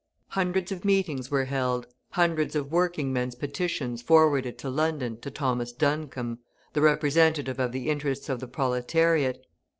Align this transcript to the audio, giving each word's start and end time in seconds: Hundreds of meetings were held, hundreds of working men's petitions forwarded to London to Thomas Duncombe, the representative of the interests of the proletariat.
Hundreds 0.29 0.71
of 0.71 0.83
meetings 0.83 1.29
were 1.29 1.45
held, 1.45 1.85
hundreds 2.13 2.55
of 2.55 2.71
working 2.71 3.13
men's 3.13 3.35
petitions 3.35 4.01
forwarded 4.01 4.57
to 4.57 4.67
London 4.67 5.15
to 5.21 5.29
Thomas 5.29 5.71
Duncombe, 5.71 6.39
the 6.73 6.81
representative 6.81 7.59
of 7.59 7.71
the 7.71 7.87
interests 7.87 8.27
of 8.27 8.39
the 8.39 8.47
proletariat. 8.47 9.45